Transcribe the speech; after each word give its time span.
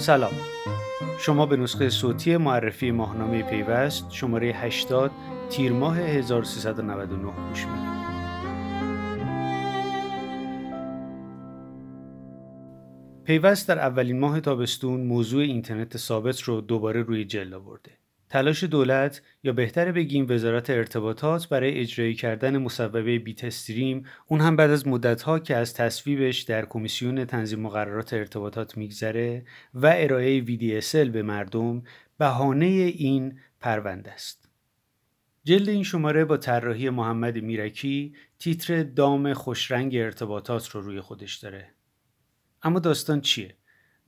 سلام. 0.00 0.32
شما 1.18 1.46
به 1.46 1.56
نسخه 1.56 1.88
صوتی 1.88 2.36
معرفی 2.36 2.90
ماهنامه 2.90 3.42
پیوست 3.42 4.10
شماره 4.10 4.46
80 4.46 5.10
تیر 5.50 5.72
ماه 5.72 5.98
1399 5.98 7.32
گوش 7.48 7.66
می‌دید. 7.66 7.90
پیوست 13.24 13.68
در 13.68 13.78
اولین 13.78 14.20
ماه 14.20 14.40
تابستون 14.40 15.00
موضوع 15.00 15.42
اینترنت 15.42 15.96
ثابت 15.96 16.42
رو 16.42 16.60
دوباره 16.60 17.02
روی 17.02 17.24
جل 17.24 17.54
آورده. 17.54 17.99
تلاش 18.30 18.64
دولت 18.64 19.22
یا 19.42 19.52
بهتر 19.52 19.92
بگیم 19.92 20.26
وزارت 20.28 20.70
ارتباطات 20.70 21.48
برای 21.48 21.78
اجرایی 21.80 22.14
کردن 22.14 22.58
مصوبه 22.58 23.18
بیت 23.18 23.44
استریم 23.44 24.06
اون 24.26 24.40
هم 24.40 24.56
بعد 24.56 24.70
از 24.70 24.86
مدتها 24.86 25.38
که 25.38 25.56
از 25.56 25.74
تصویبش 25.74 26.40
در 26.40 26.64
کمیسیون 26.64 27.24
تنظیم 27.24 27.60
مقررات 27.60 28.12
ارتباطات 28.12 28.76
میگذره 28.76 29.44
و 29.74 29.94
ارائه 29.96 30.44
VDSL 30.44 31.08
به 31.08 31.22
مردم 31.22 31.82
بهانه 32.18 32.66
این 32.66 33.38
پرونده 33.60 34.12
است. 34.12 34.48
جلد 35.44 35.68
این 35.68 35.82
شماره 35.82 36.24
با 36.24 36.36
طراحی 36.36 36.90
محمد 36.90 37.38
میرکی 37.38 38.14
تیتر 38.38 38.82
دام 38.82 39.34
خوشرنگ 39.34 39.96
ارتباطات 39.96 40.68
رو 40.68 40.80
روی 40.80 41.00
خودش 41.00 41.36
داره. 41.36 41.74
اما 42.62 42.78
داستان 42.78 43.20
چیه؟ 43.20 43.56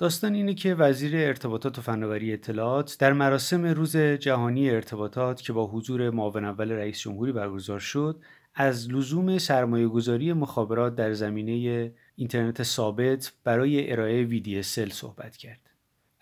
داستان 0.03 0.35
اینه 0.35 0.55
که 0.55 0.75
وزیر 0.75 1.17
ارتباطات 1.17 1.79
و 1.79 1.83
فناوری 1.83 2.33
اطلاعات 2.33 2.97
در 2.99 3.13
مراسم 3.13 3.65
روز 3.65 3.97
جهانی 3.97 4.71
ارتباطات 4.71 5.43
که 5.43 5.53
با 5.53 5.67
حضور 5.67 6.11
معاون 6.11 6.45
اول 6.45 6.73
رئیس 6.73 7.01
جمهوری 7.01 7.33
برگزار 7.33 7.79
شد 7.79 8.21
از 8.55 8.91
لزوم 8.91 9.39
سرمایه 9.39 9.89
گذاری 9.89 10.33
مخابرات 10.33 10.95
در 10.95 11.13
زمینه 11.13 11.93
اینترنت 12.17 12.63
ثابت 12.63 13.33
برای 13.45 13.93
ارائه 13.93 14.29
VDSL 14.29 14.93
صحبت 14.93 15.37
کرد. 15.37 15.61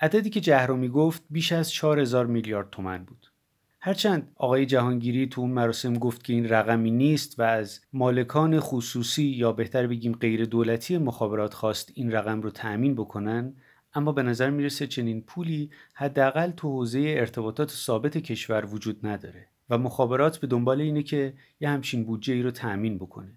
عددی 0.01 0.31
که 0.31 0.41
جهرومی 0.41 0.89
گفت 0.89 1.23
بیش 1.31 1.53
از 1.53 1.73
4000 1.73 2.27
میلیارد 2.27 2.71
تومن 2.71 3.05
بود. 3.05 3.27
هرچند 3.83 4.33
آقای 4.37 4.67
جهانگیری 4.67 5.27
تو 5.27 5.41
اون 5.41 5.51
مراسم 5.51 5.95
گفت 5.95 6.25
که 6.25 6.33
این 6.33 6.49
رقمی 6.49 6.91
نیست 6.91 7.39
و 7.39 7.43
از 7.43 7.81
مالکان 7.93 8.61
خصوصی 8.61 9.25
یا 9.25 9.53
بهتر 9.53 9.87
بگیم 9.87 10.13
غیر 10.13 10.45
دولتی 10.45 10.99
مخابرات 10.99 11.55
خواست 11.55 11.93
این 11.95 12.13
رقم 12.13 12.41
رو 12.41 12.51
تأمین 12.51 12.95
بکنن 12.95 13.55
اما 13.95 14.13
به 14.13 14.23
نظر 14.23 14.51
می‌رسه 14.51 14.87
چنین 14.87 15.23
پولی 15.23 15.71
حداقل 15.95 16.51
تو 16.51 16.69
حوزه 16.69 17.15
ارتباطات 17.19 17.71
ثابت 17.71 18.19
کشور 18.19 18.67
وجود 18.67 19.07
نداره 19.07 19.47
و 19.71 19.79
مخابرات 19.79 20.39
به 20.39 20.47
دنبال 20.47 20.81
اینه 20.81 21.03
که 21.03 21.35
یه 21.61 21.69
همچین 21.69 22.05
بودجه 22.05 22.35
ای 22.35 22.43
رو 22.43 22.51
تأمین 22.51 22.99
بکنه. 22.99 23.33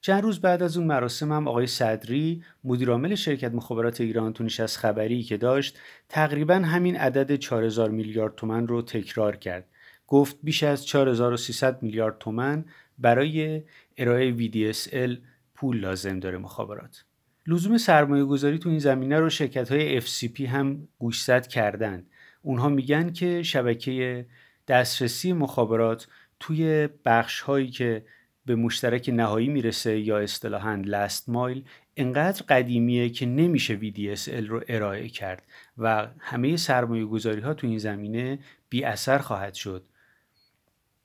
چند 0.00 0.22
روز 0.22 0.40
بعد 0.40 0.62
از 0.62 0.76
اون 0.76 0.86
مراسم 0.86 1.32
هم 1.32 1.48
آقای 1.48 1.66
صدری 1.66 2.44
مدیرعامل 2.64 3.14
شرکت 3.14 3.52
مخابرات 3.52 4.00
ایران 4.00 4.32
تو 4.32 4.44
از 4.58 4.78
خبری 4.78 5.22
که 5.22 5.36
داشت 5.36 5.78
تقریبا 6.08 6.54
همین 6.54 6.96
عدد 6.96 7.36
4000 7.36 7.90
میلیارد 7.90 8.34
تومن 8.34 8.66
رو 8.66 8.82
تکرار 8.82 9.36
کرد. 9.36 9.64
گفت 10.06 10.36
بیش 10.42 10.62
از 10.62 10.86
4300 10.86 11.82
میلیارد 11.82 12.18
تومن 12.18 12.64
برای 12.98 13.62
ارائه 13.96 14.36
VDSL 14.36 15.16
پول 15.54 15.80
لازم 15.80 16.20
داره 16.20 16.38
مخابرات. 16.38 17.04
لزوم 17.48 17.78
سرمایه 17.78 18.24
گذاری 18.24 18.58
تو 18.58 18.68
این 18.68 18.78
زمینه 18.78 19.20
رو 19.20 19.30
شرکت 19.30 19.72
های 19.72 20.00
FCP 20.00 20.40
هم 20.40 20.88
گوشزد 20.98 21.46
کردن 21.46 22.06
اونها 22.42 22.68
میگن 22.68 23.12
که 23.12 23.42
شبکه 23.42 24.26
دسترسی 24.68 25.32
مخابرات 25.32 26.08
توی 26.40 26.88
بخش 27.04 27.40
هایی 27.40 27.70
که 27.70 28.04
به 28.46 28.54
مشترک 28.54 29.10
نهایی 29.14 29.48
می‌رسه 29.48 29.98
یا 29.98 30.18
اصطلاحا 30.18 30.82
لست 30.84 31.28
مایل 31.28 31.64
انقدر 31.96 32.42
قدیمیه 32.48 33.10
که 33.10 33.26
نمیشه 33.26 33.78
VDSL 33.78 34.48
رو 34.48 34.62
ارائه 34.68 35.08
کرد 35.08 35.42
و 35.78 36.08
همه 36.18 36.56
سرمایه 36.56 37.04
گذاری 37.04 37.40
ها 37.40 37.54
تو 37.54 37.66
این 37.66 37.78
زمینه 37.78 38.38
بی 38.68 38.84
اثر 38.84 39.18
خواهد 39.18 39.54
شد. 39.54 39.84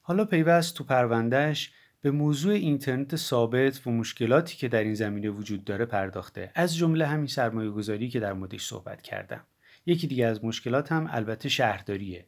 حالا 0.01 0.25
پیوست 0.25 0.75
تو 0.75 0.83
پروندهش 0.83 1.71
به 2.03 2.11
موضوع 2.11 2.53
اینترنت 2.53 3.15
ثابت 3.15 3.87
و 3.87 3.91
مشکلاتی 3.91 4.57
که 4.57 4.67
در 4.67 4.83
این 4.83 4.93
زمینه 4.93 5.29
وجود 5.29 5.63
داره 5.63 5.85
پرداخته. 5.85 6.51
از 6.55 6.75
جمله 6.75 7.07
همین 7.07 7.27
سرمایه 7.27 7.69
گذاری 7.69 8.09
که 8.09 8.19
در 8.19 8.33
موردش 8.33 8.65
صحبت 8.65 9.01
کردم. 9.01 9.45
یکی 9.85 10.07
دیگه 10.07 10.25
از 10.25 10.45
مشکلات 10.45 10.91
هم 10.91 11.07
البته 11.11 11.49
شهرداریه. 11.49 12.25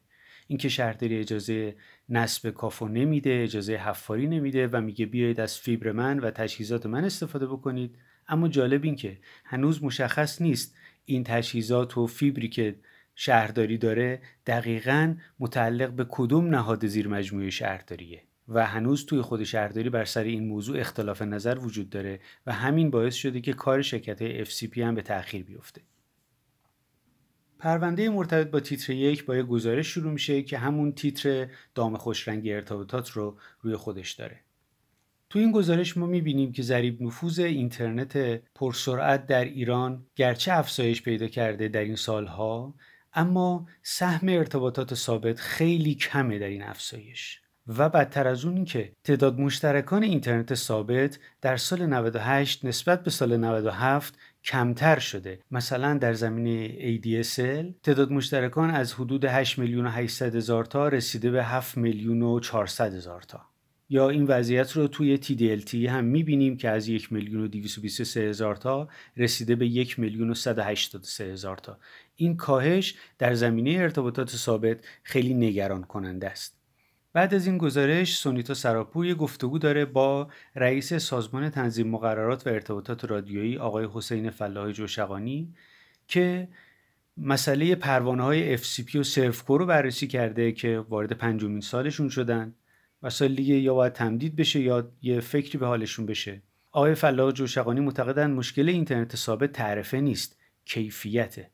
اینکه 0.47 0.69
شهرداری 0.69 1.19
اجازه 1.19 1.75
نصب 2.09 2.49
کافو 2.49 2.87
نمیده 2.87 3.41
اجازه 3.43 3.75
حفاری 3.75 4.27
نمیده 4.27 4.67
و 4.67 4.81
میگه 4.81 5.05
بیایید 5.05 5.39
از 5.39 5.59
فیبر 5.59 5.91
من 5.91 6.19
و 6.19 6.31
تجهیزات 6.31 6.85
من 6.85 7.03
استفاده 7.03 7.47
بکنید. 7.47 7.97
اما 8.27 8.47
جالب 8.47 8.83
این 8.83 8.95
که 8.95 9.17
هنوز 9.45 9.83
مشخص 9.83 10.41
نیست 10.41 10.75
این 11.05 11.23
تجهیزات 11.23 11.97
و 11.97 12.07
فیبری 12.07 12.49
که 12.49 12.75
شهرداری 13.15 13.77
داره 13.77 14.21
دقیقا 14.45 15.15
متعلق 15.39 15.89
به 15.89 16.05
کدوم 16.09 16.47
نهاد 16.47 16.87
زیر 16.87 17.07
مجموعه 17.07 17.49
شهرداریه. 17.49 18.21
و 18.47 18.65
هنوز 18.65 19.05
توی 19.05 19.21
خود 19.21 19.43
شهرداری 19.43 19.89
بر 19.89 20.05
سر 20.05 20.23
این 20.23 20.47
موضوع 20.47 20.79
اختلاف 20.79 21.21
نظر 21.21 21.57
وجود 21.59 21.89
داره 21.89 22.19
و 22.45 22.51
همین 22.51 22.89
باعث 22.89 23.15
شده 23.15 23.41
که 23.41 23.53
کار 23.53 23.81
شرکت 23.81 24.21
های 24.21 24.45
FCP 24.45 24.77
هم 24.77 24.95
به 24.95 25.01
تأخیر 25.01 25.43
بیفته. 25.43 25.81
پرونده 27.59 28.09
مرتبط 28.09 28.47
با 28.47 28.59
تیتر 28.59 28.93
یک 28.93 29.25
با 29.25 29.35
یک 29.35 29.45
گزارش 29.45 29.87
شروع 29.87 30.11
میشه 30.11 30.41
که 30.41 30.57
همون 30.57 30.91
تیتر 30.91 31.47
دام 31.75 31.97
خوشرنگ 31.97 32.47
ارتباطات 32.47 33.09
رو 33.09 33.37
روی 33.61 33.75
خودش 33.75 34.11
داره. 34.11 34.39
تو 35.29 35.39
این 35.39 35.51
گزارش 35.51 35.97
ما 35.97 36.05
می‌بینیم 36.05 36.51
که 36.51 36.63
ضریب 36.63 37.01
نفوذ 37.01 37.39
اینترنت 37.39 38.17
پرسرعت 38.55 39.27
در 39.27 39.45
ایران 39.45 40.05
گرچه 40.15 40.53
افزایش 40.53 41.01
پیدا 41.01 41.27
کرده 41.27 41.67
در 41.67 41.83
این 41.83 41.95
سالها 41.95 42.75
اما 43.13 43.67
سهم 43.83 44.29
ارتباطات 44.29 44.93
ثابت 44.93 45.39
خیلی 45.39 45.95
کمه 45.95 46.39
در 46.39 46.47
این 46.47 46.63
افزایش 46.63 47.41
و 47.67 47.89
بدتر 47.89 48.27
از 48.27 48.45
اون 48.45 48.65
که 48.65 48.91
تعداد 49.03 49.39
مشترکان 49.39 50.03
اینترنت 50.03 50.53
ثابت 50.53 51.19
در 51.41 51.57
سال 51.57 51.85
98 51.85 52.65
نسبت 52.65 53.03
به 53.03 53.09
سال 53.09 53.37
97 53.37 54.17
کمتر 54.43 54.99
شده. 54.99 55.39
مثلا 55.51 55.97
در 55.97 56.13
زمینه 56.13 56.97
ADSL 56.97 57.73
تعداد 57.83 58.11
مشترکان 58.11 58.69
از 58.69 58.93
حدود 58.93 59.25
8 59.25 59.59
میلیون 59.59 59.85
و 59.85 59.89
800 59.89 60.35
هزار 60.35 60.65
تا 60.65 60.87
رسیده 60.87 61.31
به 61.31 61.43
7 61.43 61.77
میلیون 61.77 62.21
و 62.21 62.39
400 62.39 62.93
هزار 62.93 63.21
تا. 63.21 63.41
یا 63.89 64.09
این 64.09 64.23
وضعیت 64.23 64.71
رو 64.71 64.87
توی 64.87 65.17
TDLT 65.17 65.73
هم 65.75 66.03
می‌بینیم 66.03 66.57
که 66.57 66.69
از 66.69 66.87
1 66.87 67.11
میلیون 67.11 67.43
و 67.43 67.47
223 67.47 68.29
هزار 68.29 68.55
تا 68.55 68.87
رسیده 69.17 69.55
به 69.55 69.67
1 69.67 69.99
میلیون 69.99 70.29
و 70.29 70.33
183 70.33 71.23
هزار 71.23 71.57
تا. 71.57 71.77
این 72.15 72.37
کاهش 72.37 72.95
در 73.17 73.33
زمینه 73.33 73.71
ارتباطات 73.71 74.29
ثابت 74.29 74.77
خیلی 75.03 75.33
نگران 75.33 75.83
کننده 75.83 76.29
است. 76.29 76.64
بعد 77.15 77.33
از 77.33 77.47
این 77.47 77.57
گزارش 77.57 78.17
سونیتا 78.17 78.53
سراپور 78.53 79.05
یه 79.05 79.15
گفتگو 79.15 79.59
داره 79.59 79.85
با 79.85 80.27
رئیس 80.55 80.93
سازمان 80.93 81.49
تنظیم 81.49 81.87
مقررات 81.87 82.47
و 82.47 82.49
ارتباطات 82.49 83.05
رادیویی 83.05 83.57
آقای 83.57 83.87
حسین 83.93 84.29
فلاح 84.29 84.71
جوشقانی 84.71 85.53
که 86.07 86.47
مسئله 87.17 87.75
پروانه 87.75 88.23
های 88.23 88.57
FCP 88.57 88.95
و 88.95 89.03
سرفکو 89.03 89.57
رو 89.57 89.65
بررسی 89.65 90.07
کرده 90.07 90.51
که 90.51 90.79
وارد 90.89 91.11
پنجمین 91.11 91.61
سالشون 91.61 92.09
شدن. 92.09 92.53
و 93.03 93.09
سال 93.09 93.35
دیگه 93.35 93.55
یا 93.55 93.73
باید 93.73 93.93
تمدید 93.93 94.35
بشه 94.35 94.59
یا 94.59 94.91
یه 95.01 95.19
فکری 95.19 95.57
به 95.57 95.65
حالشون 95.65 96.05
بشه. 96.05 96.41
آقای 96.71 96.95
فلاح 96.95 97.31
جوشقانی 97.31 97.79
معتقدن 97.79 98.31
مشکل 98.31 98.69
اینترنت 98.69 99.15
ثابت 99.15 99.51
تعرفه 99.51 99.99
نیست 99.99 100.39
کیفیته. 100.65 101.49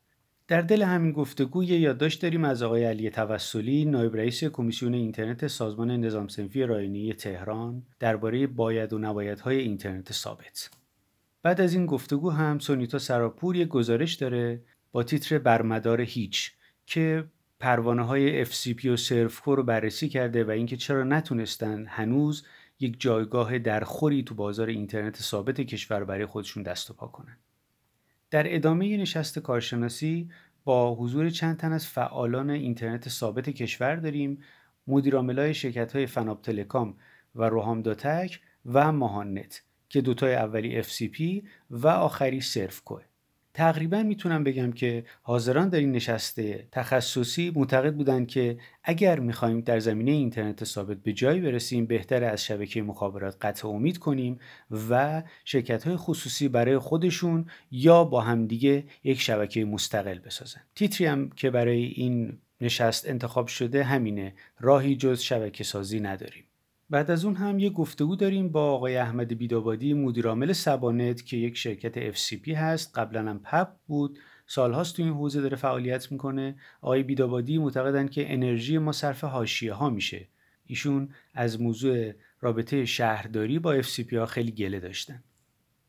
در 0.51 0.62
دل 0.62 0.81
همین 0.81 1.12
گفتگو 1.12 1.63
یه 1.63 1.79
یادداشت 1.79 2.22
داریم 2.22 2.44
از 2.44 2.63
آقای 2.63 2.84
علی 2.84 3.09
توسلی 3.09 3.85
نایب 3.85 4.16
رئیس 4.16 4.44
کمیسیون 4.44 4.94
اینترنت 4.94 5.47
سازمان 5.47 5.91
نظام 5.91 6.28
سنفی 6.28 6.63
راینی 6.63 7.13
تهران 7.13 7.84
درباره 8.00 8.47
باید 8.47 8.94
و 8.94 8.98
نبایدهای 8.98 9.57
اینترنت 9.57 10.13
ثابت 10.13 10.69
بعد 11.44 11.62
از 11.62 11.74
این 11.74 11.86
گفتگو 11.86 12.30
هم 12.30 12.59
سونیتا 12.59 13.00
سراپور 13.00 13.56
یک 13.56 13.68
گزارش 13.68 14.13
داره 14.13 14.62
با 14.92 15.03
تیتر 15.03 15.38
برمدار 15.38 16.01
هیچ 16.01 16.51
که 16.86 17.24
پروانه 17.59 18.03
های 18.03 18.45
FCP 18.45 18.86
و 18.86 18.98
سرفکو 18.98 19.56
رو 19.56 19.63
بررسی 19.63 20.09
کرده 20.09 20.44
و 20.44 20.50
اینکه 20.50 20.77
چرا 20.77 21.03
نتونستن 21.03 21.86
هنوز 21.88 22.45
یک 22.80 23.01
جایگاه 23.01 23.59
درخوری 23.59 24.24
تو 24.24 24.36
بازار 24.36 24.68
اینترنت 24.68 25.21
ثابت 25.21 25.62
کشور 25.62 26.03
برای 26.03 26.25
خودشون 26.25 26.63
دست 26.63 26.89
و 26.89 26.94
پا 26.94 27.07
کنن. 27.07 27.38
در 28.31 28.56
ادامه 28.56 28.98
نشست 28.98 29.39
کارشناسی 29.39 30.30
با 30.63 30.95
حضور 30.95 31.30
چند 31.30 31.57
تن 31.57 31.72
از 31.72 31.88
فعالان 31.88 32.50
اینترنت 32.50 33.10
ثابت 33.10 33.50
کشور 33.50 33.95
داریم 33.95 34.44
مدیرعاملای 34.88 35.54
شرکت 35.54 35.95
های 35.95 36.06
فناب 36.06 36.42
تلکام 36.42 36.98
و 37.36 37.44
روهام 37.44 37.81
داتک 37.81 38.39
و 38.66 38.92
ماهانت 38.92 39.63
که 39.89 40.01
دوتای 40.01 40.36
اولی 40.36 40.83
FCP 40.83 41.48
و 41.69 41.88
آخری 41.88 42.42
سرفکوه 42.42 43.11
تقریبا 43.53 44.03
می‌تونم 44.03 44.44
بگم 44.44 44.71
که 44.71 45.03
حاضران 45.21 45.69
در 45.69 45.80
این 45.80 45.92
نشسته 45.92 46.68
تخصصی 46.71 47.51
معتقد 47.56 47.94
بودند 47.95 48.27
که 48.27 48.57
اگر 48.83 49.19
می‌خواهیم 49.19 49.62
در 49.62 49.80
زمینه 49.80 50.12
اینترنت 50.12 50.63
ثابت 50.63 50.98
به 50.98 51.13
جایی 51.13 51.42
برسیم 51.42 51.86
بهتر 51.86 52.24
از 52.24 52.45
شبکه 52.45 52.81
مخابرات 52.81 53.38
قطع 53.45 53.68
امید 53.68 53.98
کنیم 53.98 54.39
و 54.89 55.24
شرکت 55.45 55.88
های 55.88 55.95
خصوصی 55.95 56.48
برای 56.48 56.77
خودشون 56.77 57.45
یا 57.71 58.03
با 58.03 58.21
همدیگه 58.21 58.83
یک 59.03 59.21
شبکه 59.21 59.65
مستقل 59.65 60.19
بسازن. 60.19 60.62
تیتری 60.75 61.07
هم 61.07 61.30
که 61.30 61.50
برای 61.50 61.83
این 61.83 62.38
نشست 62.62 63.09
انتخاب 63.09 63.48
شده 63.48 63.83
همینه. 63.83 64.33
راهی 64.59 64.95
جز 64.95 65.21
شبکه 65.21 65.63
سازی 65.63 66.00
نداریم. 66.00 66.44
بعد 66.91 67.11
از 67.11 67.25
اون 67.25 67.35
هم 67.35 67.59
یه 67.59 67.69
گفتگو 67.69 68.15
داریم 68.15 68.49
با 68.49 68.71
آقای 68.71 68.97
احمد 68.97 69.38
بیدابادی 69.38 69.93
مدیرعامل 69.93 70.53
سبانت 70.53 71.25
که 71.25 71.38
یک 71.38 71.57
شرکت 71.57 72.11
FCP 72.11 72.49
هست. 72.49 72.97
قبلا 72.97 73.29
هم 73.29 73.39
پپ 73.39 73.67
بود. 73.88 74.19
سالهاست 74.47 74.95
تو 74.95 75.03
این 75.03 75.13
حوزه 75.13 75.41
داره 75.41 75.57
فعالیت 75.57 76.11
می‌کنه. 76.11 76.55
آقای 76.81 77.03
بیدابادی 77.03 77.57
معتقدن 77.57 78.07
که 78.07 78.33
انرژی 78.33 78.77
ما 78.77 78.91
صرف 78.91 79.23
حاشیه 79.23 79.73
ها 79.73 79.89
میشه. 79.89 80.27
ایشون 80.65 81.09
از 81.33 81.61
موضوع 81.61 82.11
رابطه 82.41 82.85
شهرداری 82.85 83.59
با 83.59 83.81
FCP 83.81 84.13
ها 84.13 84.25
خیلی 84.25 84.51
گله 84.51 84.79
داشتن. 84.79 85.23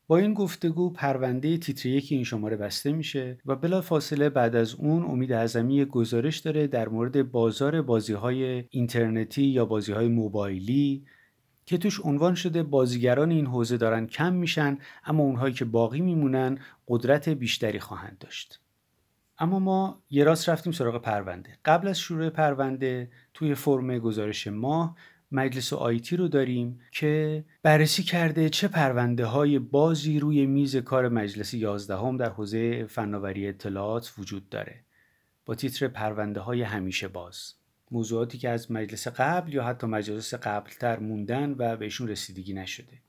با 0.07 0.17
این 0.17 0.33
گفتگو 0.33 0.89
پرونده 0.89 1.57
تیتر 1.57 1.89
یکی 1.89 2.15
این 2.15 2.23
شماره 2.23 2.57
بسته 2.57 2.91
میشه 2.91 3.37
و 3.45 3.55
بلا 3.55 3.81
فاصله 3.81 4.29
بعد 4.29 4.55
از 4.55 4.75
اون 4.75 5.03
امید 5.03 5.31
اعظمی 5.31 5.85
گزارش 5.85 6.37
داره 6.37 6.67
در 6.67 6.89
مورد 6.89 7.31
بازار 7.31 7.81
بازی 7.81 8.13
های 8.13 8.63
اینترنتی 8.69 9.43
یا 9.43 9.65
بازی 9.65 9.91
های 9.91 10.07
موبایلی 10.07 11.05
که 11.65 11.77
توش 11.77 11.99
عنوان 12.03 12.35
شده 12.35 12.63
بازیگران 12.63 13.31
این 13.31 13.45
حوزه 13.45 13.77
دارن 13.77 14.07
کم 14.07 14.33
میشن 14.33 14.77
اما 15.05 15.23
اونهایی 15.23 15.53
که 15.53 15.65
باقی 15.65 16.01
میمونن 16.01 16.59
قدرت 16.87 17.29
بیشتری 17.29 17.79
خواهند 17.79 18.17
داشت. 18.19 18.59
اما 19.39 19.59
ما 19.59 20.03
یه 20.09 20.23
راست 20.23 20.49
رفتیم 20.49 20.73
سراغ 20.73 21.01
پرونده. 21.01 21.57
قبل 21.65 21.87
از 21.87 21.99
شروع 21.99 22.29
پرونده 22.29 23.11
توی 23.33 23.55
فرم 23.55 23.99
گزارش 23.99 24.47
ماه 24.47 24.95
مجلس 25.33 25.73
آیتی 25.73 26.17
رو 26.17 26.27
داریم 26.27 26.79
که 26.91 27.45
بررسی 27.63 28.03
کرده 28.03 28.49
چه 28.49 28.67
پرونده 28.67 29.25
های 29.25 29.59
بازی 29.59 30.19
روی 30.19 30.45
میز 30.45 30.75
کار 30.75 31.09
مجلس 31.09 31.53
11 31.53 31.97
هم 31.97 32.17
در 32.17 32.29
حوزه 32.29 32.85
فناوری 32.85 33.47
اطلاعات 33.47 34.13
وجود 34.17 34.49
داره. 34.49 34.79
با 35.45 35.55
تیتر 35.55 35.87
پرونده 35.87 36.39
های 36.39 36.61
همیشه 36.61 37.07
باز. 37.07 37.53
موضوعاتی 37.91 38.37
که 38.37 38.49
از 38.49 38.71
مجلس 38.71 39.07
قبل 39.07 39.53
یا 39.53 39.63
حتی 39.63 39.87
مجلس 39.87 40.33
قبلتر 40.33 40.99
موندن 40.99 41.55
و 41.57 41.77
بهشون 41.77 42.07
رسیدگی 42.07 42.53
نشده. 42.53 43.01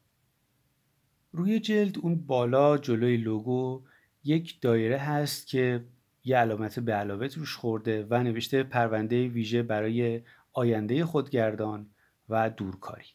روی 1.33 1.61
جلد 1.61 1.99
اون 1.99 2.27
بالا 2.27 2.79
جلوی 2.79 3.17
لوگو 3.17 3.83
یک 4.25 4.61
دایره 4.61 4.99
هست 4.99 5.47
که 5.47 5.85
یه 6.25 6.37
علامت 6.37 6.81
به 6.81 6.93
علاوه 6.93 7.27
روش 7.37 7.57
خورده 7.57 8.07
و 8.11 8.23
نوشته 8.23 8.63
پرونده 8.63 9.29
ویژه 9.29 9.63
برای 9.63 10.23
آینده 10.53 11.05
خودگردان 11.05 11.87
و 12.29 12.51
دورکاری 12.51 13.07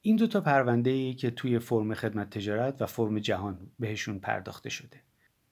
این 0.00 0.16
دو 0.16 0.26
تا 0.26 0.40
پرونده 0.40 0.90
ای 0.90 1.14
که 1.14 1.30
توی 1.30 1.58
فرم 1.58 1.94
خدمت 1.94 2.30
تجارت 2.30 2.82
و 2.82 2.86
فرم 2.86 3.18
جهان 3.18 3.70
بهشون 3.78 4.18
پرداخته 4.18 4.70
شده 4.70 5.00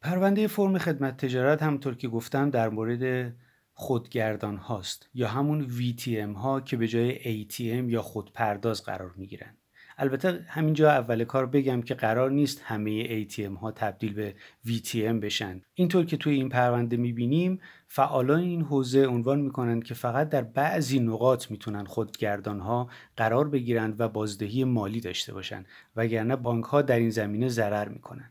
پرونده 0.00 0.46
فرم 0.46 0.78
خدمت 0.78 1.16
تجارت 1.16 1.62
همونطور 1.62 1.94
که 1.94 2.08
گفتم 2.08 2.50
در 2.50 2.68
مورد 2.68 3.34
خودگردان 3.72 4.56
هاست 4.56 5.08
یا 5.14 5.28
همون 5.28 5.68
VTM 5.68 6.36
ها 6.36 6.60
که 6.60 6.76
به 6.76 6.88
جای 6.88 7.44
ATM 7.48 7.90
یا 7.90 8.02
خودپرداز 8.02 8.82
قرار 8.82 9.14
می 9.16 9.26
گیرن. 9.26 9.56
البته 9.98 10.44
همینجا 10.48 10.90
اول 10.90 11.24
کار 11.24 11.46
بگم 11.46 11.82
که 11.82 11.94
قرار 11.94 12.30
نیست 12.30 12.62
همه 12.64 13.24
ATM 13.24 13.58
ها 13.60 13.72
تبدیل 13.72 14.14
به 14.14 14.34
VTM 14.66 14.96
بشن. 15.22 15.62
اینطور 15.74 16.04
که 16.04 16.16
توی 16.16 16.34
این 16.34 16.48
پرونده 16.48 16.96
می‌بینیم 16.96 17.60
فعالان 17.88 18.40
این 18.40 18.62
حوزه 18.62 19.06
عنوان 19.06 19.40
می‌کنن 19.40 19.80
که 19.80 19.94
فقط 19.94 20.28
در 20.28 20.42
بعضی 20.42 21.00
نقاط 21.00 21.50
می‌تونن 21.50 21.84
خودگردان 21.84 22.60
ها 22.60 22.88
قرار 23.16 23.48
بگیرند 23.48 24.00
و 24.00 24.08
بازدهی 24.08 24.64
مالی 24.64 25.00
داشته 25.00 25.32
باشند 25.32 25.66
وگرنه 25.96 26.36
بانک 26.36 26.64
ها 26.64 26.82
در 26.82 26.98
این 26.98 27.10
زمینه 27.10 27.48
ضرر 27.48 27.88
می‌کنن. 27.88 28.30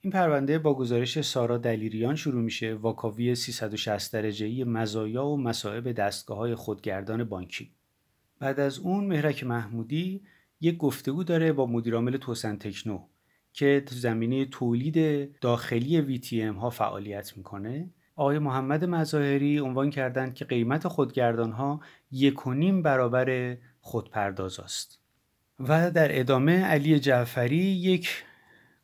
این 0.00 0.12
پرونده 0.12 0.58
با 0.58 0.74
گزارش 0.74 1.20
سارا 1.20 1.58
دلیریان 1.58 2.14
شروع 2.14 2.42
میشه 2.42 2.74
واکاوی 2.74 3.34
360 3.34 4.12
درجه‌ای 4.12 4.64
مزایا 4.64 5.26
و 5.26 5.36
مصائب 5.36 5.92
دستگاه 5.92 6.38
های 6.38 6.54
خودگردان 6.54 7.24
بانکی. 7.24 7.70
بعد 8.38 8.60
از 8.60 8.78
اون 8.78 9.04
مهرک 9.04 9.44
محمودی 9.44 10.22
یک 10.64 10.76
گفتگو 10.76 11.24
داره 11.24 11.52
با 11.52 11.66
مدیرعامل 11.66 12.16
توسن 12.16 12.56
تکنو 12.56 13.06
که 13.52 13.82
تو 13.86 13.94
زمینه 13.94 14.44
تولید 14.44 15.30
داخلی 15.40 16.18
VTM 16.18 16.56
ها 16.56 16.70
فعالیت 16.70 17.36
می‌کنه. 17.36 17.90
آقای 18.16 18.38
محمد 18.38 18.84
مظاهری 18.84 19.58
عنوان 19.58 19.90
کردند 19.90 20.34
که 20.34 20.44
قیمت 20.44 20.88
خودگردان 20.88 21.52
ها 21.52 21.80
یک 22.10 22.46
و 22.46 22.52
نیم 22.52 22.82
برابر 22.82 23.56
خودپرداز 23.80 24.60
است. 24.60 25.00
و 25.60 25.90
در 25.90 26.20
ادامه 26.20 26.64
علی 26.64 26.98
جعفری 26.98 27.56
یک 27.56 28.24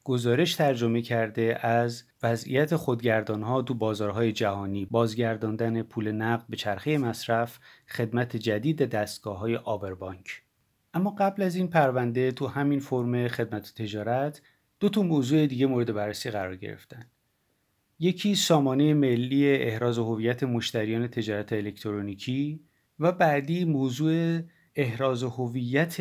گزارش 0.04 0.54
ترجمه 0.54 1.02
کرده 1.02 1.66
از 1.66 2.04
وضعیت 2.22 2.76
خودگردان 2.76 3.42
ها 3.42 3.62
تو 3.62 3.74
بازارهای 3.74 4.32
جهانی. 4.32 4.86
بازگرداندن 4.90 5.82
پول 5.82 6.12
نقد 6.12 6.44
به 6.48 6.56
چرخه 6.56 6.98
مصرف 6.98 7.58
خدمت 7.88 8.36
جدید 8.36 8.82
دستگاه 8.82 9.38
های 9.38 9.56
آبربانک. 9.56 10.42
اما 10.94 11.10
قبل 11.10 11.42
از 11.42 11.56
این 11.56 11.68
پرونده 11.68 12.32
تو 12.32 12.46
همین 12.46 12.80
فرم 12.80 13.28
خدمت 13.28 13.74
تجارت 13.74 14.42
دو 14.80 14.88
تا 14.88 15.02
موضوع 15.02 15.46
دیگه 15.46 15.66
مورد 15.66 15.94
بررسی 15.94 16.30
قرار 16.30 16.56
گرفتن. 16.56 17.06
یکی 17.98 18.34
سامانه 18.34 18.94
ملی 18.94 19.52
احراز 19.52 19.98
هویت 19.98 20.42
مشتریان 20.42 21.08
تجارت 21.08 21.52
الکترونیکی 21.52 22.60
و 22.98 23.12
بعدی 23.12 23.64
موضوع 23.64 24.40
احراز 24.76 25.22
هویت 25.22 25.96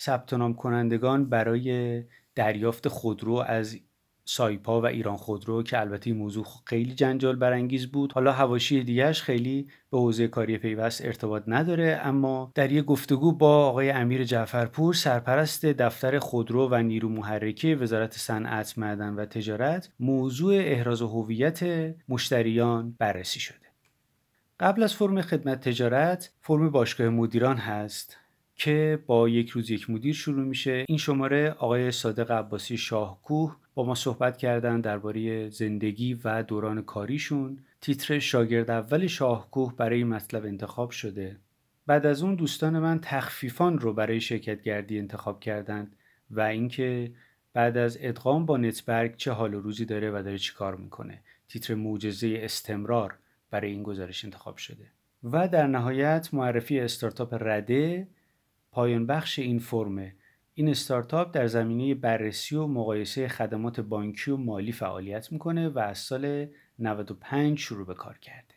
ثبت 0.00 0.34
نام 0.34 0.54
کنندگان 0.54 1.28
برای 1.28 2.02
دریافت 2.34 2.88
خودرو 2.88 3.34
از 3.34 3.78
سایپا 4.24 4.80
و 4.80 4.86
ایران 4.86 5.16
خودرو 5.16 5.62
که 5.62 5.80
البته 5.80 6.10
این 6.10 6.18
موضوع 6.18 6.46
خیلی 6.64 6.94
جنجال 6.94 7.36
برانگیز 7.36 7.86
بود. 7.86 8.12
حالا 8.12 8.32
هواشی 8.32 8.82
دیگهش 8.82 9.22
خیلی 9.22 9.68
به 9.90 9.98
حوزه 9.98 10.28
کاری 10.28 10.58
پیوست 10.58 11.04
ارتباط 11.04 11.42
نداره 11.46 12.00
اما 12.02 12.52
در 12.54 12.72
یک 12.72 12.84
گفتگو 12.84 13.32
با 13.32 13.66
آقای 13.66 13.90
امیر 13.90 14.24
جعفرپور 14.24 14.94
سرپرست 14.94 15.66
دفتر 15.66 16.18
خودرو 16.18 16.68
و 16.68 16.74
نیرو 16.82 17.08
محرکه 17.08 17.76
وزارت 17.76 18.12
صنعت 18.12 18.78
معدن 18.78 19.14
و 19.14 19.24
تجارت 19.24 19.92
موضوع 20.00 20.54
احراز 20.56 21.02
هویت 21.02 21.60
مشتریان 22.08 22.96
بررسی 22.98 23.40
شده. 23.40 23.58
قبل 24.60 24.82
از 24.82 24.94
فرم 24.94 25.20
خدمت 25.22 25.68
تجارت 25.68 26.32
فرم 26.40 26.70
باشگاه 26.70 27.08
مدیران 27.08 27.56
هست. 27.56 28.23
که 28.56 29.02
با 29.06 29.28
یک 29.28 29.50
روز 29.50 29.70
یک 29.70 29.90
مدیر 29.90 30.14
شروع 30.14 30.44
میشه. 30.44 30.84
این 30.88 30.98
شماره 30.98 31.50
آقای 31.50 31.90
صادق 31.90 32.30
عباسی 32.30 32.76
شاهکوه 32.76 33.56
با 33.74 33.84
ما 33.84 33.94
صحبت 33.94 34.36
کردن 34.36 34.80
درباره 34.80 35.48
زندگی 35.48 36.20
و 36.24 36.42
دوران 36.42 36.82
کاریشون. 36.82 37.58
تیتر 37.80 38.18
شاگرد 38.18 38.70
اول 38.70 39.06
شاهکوه 39.06 39.76
برای 39.76 40.04
مطلب 40.04 40.44
انتخاب 40.44 40.90
شده. 40.90 41.36
بعد 41.86 42.06
از 42.06 42.22
اون 42.22 42.34
دوستان 42.34 42.78
من 42.78 42.98
تخفیفان 43.02 43.78
رو 43.78 43.92
برای 43.92 44.20
شرکت 44.20 44.62
گردی 44.62 44.98
انتخاب 44.98 45.40
کردند 45.40 45.96
و 46.30 46.40
اینکه 46.40 47.12
بعد 47.52 47.76
از 47.76 47.98
ادغام 48.00 48.46
با 48.46 48.56
نتبرگ 48.56 49.16
چه 49.16 49.32
حال 49.32 49.54
و 49.54 49.60
روزی 49.60 49.84
داره 49.84 50.10
و 50.10 50.22
داره 50.22 50.38
چی 50.38 50.54
کار 50.54 50.76
می‌کنه. 50.76 51.20
تیتر 51.48 51.74
معجزه 51.74 52.38
استمرار 52.42 53.14
برای 53.50 53.70
این 53.70 53.82
گزارش 53.82 54.24
انتخاب 54.24 54.56
شده. 54.56 54.86
و 55.24 55.48
در 55.48 55.66
نهایت 55.66 56.28
معرفی 56.32 56.80
استارتاپ 56.80 57.34
رده 57.40 58.08
پایان 58.74 59.06
بخش 59.06 59.38
این 59.38 59.58
فرمه 59.58 60.14
این 60.54 60.68
استارتاپ 60.68 61.34
در 61.34 61.46
زمینه 61.46 61.94
بررسی 61.94 62.56
و 62.56 62.66
مقایسه 62.66 63.28
خدمات 63.28 63.80
بانکی 63.80 64.30
و 64.30 64.36
مالی 64.36 64.72
فعالیت 64.72 65.32
می‌کنه 65.32 65.68
و 65.68 65.78
از 65.78 65.98
سال 65.98 66.46
95 66.78 67.58
شروع 67.58 67.86
به 67.86 67.94
کار 67.94 68.18
کرده. 68.18 68.54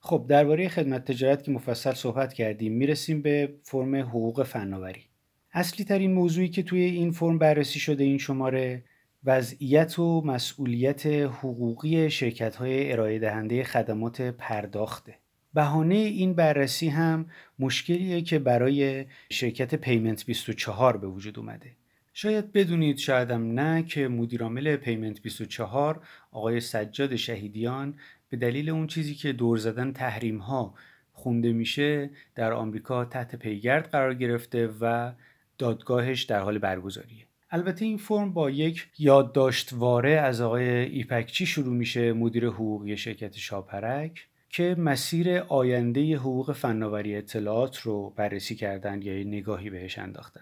خب 0.00 0.26
درباره 0.28 0.68
خدمت 0.68 1.04
تجارت 1.04 1.42
که 1.42 1.50
مفصل 1.50 1.92
صحبت 1.92 2.32
کردیم 2.32 2.72
می‌رسیم 2.72 3.22
به 3.22 3.54
فرم 3.62 3.96
حقوق 3.96 4.42
فناوری. 4.42 5.04
اصلی 5.52 5.84
ترین 5.84 6.12
موضوعی 6.12 6.48
که 6.48 6.62
توی 6.62 6.80
این 6.80 7.10
فرم 7.10 7.38
بررسی 7.38 7.80
شده 7.80 8.04
این 8.04 8.18
شماره 8.18 8.84
وضعیت 9.24 9.98
و 9.98 10.22
مسئولیت 10.24 11.06
حقوقی 11.06 12.10
شرکت 12.10 12.56
های 12.56 12.92
ارائه 12.92 13.18
دهنده 13.18 13.64
خدمات 13.64 14.20
پرداخته. 14.20 15.14
بهانه 15.56 15.94
این 15.94 16.34
بررسی 16.34 16.88
هم 16.88 17.26
مشکلیه 17.58 18.22
که 18.22 18.38
برای 18.38 19.04
شرکت 19.30 19.74
پیمنت 19.74 20.26
24 20.26 20.96
به 20.96 21.06
وجود 21.06 21.38
اومده. 21.38 21.70
شاید 22.12 22.52
بدونید 22.52 22.98
شایدم 22.98 23.60
نه 23.60 23.82
که 23.82 24.08
مدیرعامل 24.08 24.76
پیمنت 24.76 25.22
24 25.22 26.00
آقای 26.32 26.60
سجاد 26.60 27.16
شهیدیان 27.16 27.94
به 28.28 28.36
دلیل 28.36 28.70
اون 28.70 28.86
چیزی 28.86 29.14
که 29.14 29.32
دور 29.32 29.58
زدن 29.58 29.92
تحریم 29.92 30.38
ها 30.38 30.74
خونده 31.12 31.52
میشه 31.52 32.10
در 32.34 32.52
آمریکا 32.52 33.04
تحت 33.04 33.36
پیگرد 33.36 33.90
قرار 33.90 34.14
گرفته 34.14 34.68
و 34.80 35.12
دادگاهش 35.58 36.22
در 36.22 36.40
حال 36.40 36.58
برگزاریه. 36.58 37.26
البته 37.50 37.84
این 37.84 37.98
فرم 37.98 38.32
با 38.32 38.50
یک 38.50 38.88
یادداشتواره 38.98 40.10
از 40.10 40.40
آقای 40.40 40.68
ایپکچی 40.68 41.46
شروع 41.46 41.74
میشه 41.74 42.12
مدیر 42.12 42.46
حقوقی 42.46 42.96
شرکت 42.96 43.36
شاپرک. 43.36 44.26
که 44.56 44.74
مسیر 44.78 45.38
آینده 45.38 46.16
حقوق 46.16 46.52
فناوری 46.52 47.16
اطلاعات 47.16 47.78
رو 47.78 48.12
بررسی 48.16 48.54
کردن 48.54 49.02
یا 49.02 49.12
نگاهی 49.12 49.70
بهش 49.70 49.98
انداختن 49.98 50.40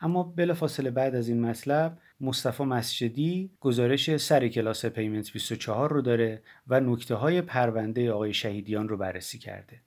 اما 0.00 0.22
بلافاصله 0.22 0.90
بعد 0.90 1.14
از 1.14 1.28
این 1.28 1.40
مطلب 1.40 1.98
مصطفی 2.20 2.64
مسجدی 2.64 3.50
گزارش 3.60 4.16
سر 4.16 4.48
کلاس 4.48 4.86
پیمنت 4.86 5.32
24 5.32 5.92
رو 5.92 6.02
داره 6.02 6.42
و 6.68 6.80
نکته 6.80 7.14
های 7.14 7.42
پرونده 7.42 8.12
آقای 8.12 8.34
شهیدیان 8.34 8.88
رو 8.88 8.96
بررسی 8.96 9.38
کرده. 9.38 9.80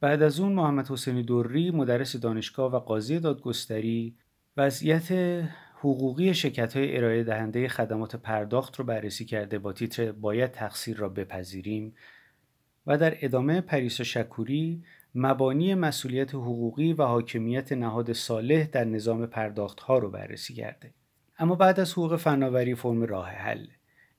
بعد 0.00 0.22
از 0.22 0.40
اون 0.40 0.52
محمد 0.52 0.88
حسینی 0.88 1.22
دوری 1.22 1.70
مدرس 1.70 2.16
دانشگاه 2.16 2.72
و 2.72 2.78
قاضی 2.78 3.18
دادگستری 3.18 4.16
وضعیت 4.56 5.12
حقوقی 5.74 6.34
شرکت 6.34 6.76
های 6.76 6.96
ارائه 6.96 7.24
دهنده 7.24 7.68
خدمات 7.68 8.16
پرداخت 8.16 8.76
رو 8.76 8.84
بررسی 8.84 9.24
کرده 9.24 9.58
با 9.58 9.72
تیتر 9.72 10.12
باید 10.12 10.50
تقصیر 10.50 10.96
را 10.96 11.08
بپذیریم 11.08 11.94
و 12.88 12.98
در 12.98 13.16
ادامه 13.20 13.60
پریسا 13.60 14.04
شکوری 14.04 14.82
مبانی 15.14 15.74
مسئولیت 15.74 16.34
حقوقی 16.34 16.92
و 16.92 17.02
حاکمیت 17.02 17.72
نهاد 17.72 18.12
صالح 18.12 18.66
در 18.66 18.84
نظام 18.84 19.26
پرداخت 19.26 19.80
ها 19.80 19.98
رو 19.98 20.10
بررسی 20.10 20.54
کرده. 20.54 20.94
اما 21.38 21.54
بعد 21.54 21.80
از 21.80 21.92
حقوق 21.92 22.16
فناوری 22.16 22.74
فرم 22.74 23.02
راه 23.02 23.28
حل. 23.28 23.66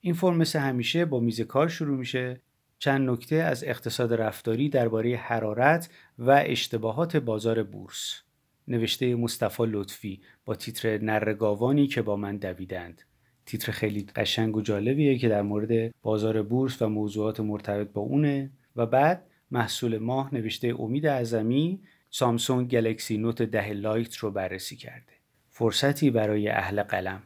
این 0.02 0.14
فرم 0.14 0.38
مثل 0.38 0.60
همیشه 0.60 1.06
با 1.06 1.20
میز 1.20 1.42
کار 1.42 1.68
شروع 1.68 1.98
میشه 1.98 2.42
چند 2.80 3.10
نکته 3.10 3.36
از 3.36 3.64
اقتصاد 3.64 4.14
رفتاری 4.14 4.70
درباره 4.70 5.16
حرارت 5.16 5.90
و 6.20 6.44
اشتباهات 6.46 7.18
بازار 7.18 7.64
بورس 7.64 8.22
نوشته 8.68 9.16
مصطفی 9.16 9.64
لطفی 9.66 10.22
با 10.46 10.56
تیتر 10.56 10.98
نرگاوانی 10.98 11.88
که 11.88 12.02
با 12.02 12.16
من 12.16 12.38
دویدند 12.38 13.02
تیتر 13.46 13.72
خیلی 13.72 14.06
قشنگ 14.16 14.58
و 14.58 14.62
جالبیه 14.62 15.18
که 15.18 15.30
در 15.30 15.42
مورد 15.42 15.94
بازار 16.02 16.42
بورس 16.42 16.82
و 16.82 16.90
موضوعات 16.90 17.40
مرتبط 17.40 17.88
با 17.94 18.02
اونه 18.02 18.52
و 18.80 18.86
بعد 18.86 19.26
محصول 19.52 19.98
ماه 19.98 20.36
نوشته 20.36 20.76
امید 20.80 21.06
اعظمی 21.06 21.80
سامسونگ 22.10 22.70
گلکسی 22.70 23.18
نوت 23.18 23.42
ده 23.42 23.74
لایت 23.74 24.16
رو 24.16 24.32
بررسی 24.32 24.76
کرده. 24.76 25.14
فرصتی 25.50 26.12
برای 26.12 26.50
اهل 26.50 26.84
قلم 26.84 27.24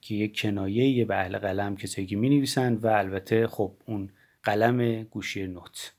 که 0.00 0.14
یک 0.14 0.40
کنایه 0.40 1.04
به 1.04 1.16
اهل 1.16 1.38
قلم 1.38 1.76
کسایی 1.76 2.06
که 2.06 2.16
می 2.16 2.28
نویسند 2.28 2.84
و 2.84 2.88
البته 2.88 3.46
خب 3.46 3.72
اون 3.86 4.10
قلم 4.42 5.02
گوشی 5.02 5.46
نوت. 5.46 5.92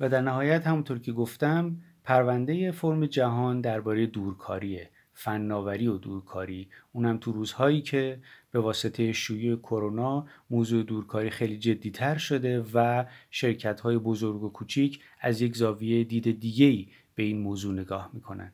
و 0.00 0.08
در 0.08 0.20
نهایت 0.20 0.66
همونطور 0.66 0.98
که 0.98 1.12
گفتم 1.12 1.76
پرونده 2.04 2.70
فرم 2.70 3.06
جهان 3.06 3.60
درباره 3.60 4.06
دورکاریه. 4.06 4.90
فناوری 5.22 5.86
و 5.86 5.98
دورکاری. 5.98 6.68
اونم 6.92 7.18
تو 7.18 7.32
روزهایی 7.32 7.82
که 7.82 8.20
به 8.50 8.60
واسطه 8.60 9.12
شیوع 9.12 9.58
کرونا 9.58 10.26
موضوع 10.50 10.82
دورکاری 10.82 11.30
خیلی 11.30 11.58
جدیتر 11.58 12.18
شده 12.18 12.64
و 12.74 13.04
شرکت 13.30 13.80
های 13.80 13.98
بزرگ 13.98 14.42
و 14.42 14.48
کوچیک 14.48 15.00
از 15.20 15.40
یک 15.42 15.56
زاویه 15.56 16.04
دید 16.04 16.40
دیگه‌ای 16.40 16.88
به 17.14 17.22
این 17.22 17.40
موضوع 17.40 17.74
نگاه 17.74 18.10
می‌کنن. 18.12 18.52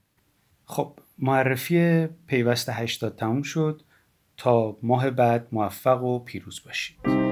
خب 0.65 0.99
معرفی 1.19 2.07
پیوست 2.07 2.69
80 2.73 3.17
تموم 3.17 3.43
شد. 3.43 3.83
تا 4.37 4.77
ماه 4.83 5.11
بعد 5.11 5.49
موفق 5.53 6.03
و 6.03 6.19
پیروز 6.19 6.61
باشید. 6.65 7.26